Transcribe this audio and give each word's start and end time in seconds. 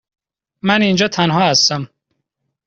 من 0.61 0.81
اینجا 0.81 1.07
تنها 1.07 1.49
هستم. 1.49 1.89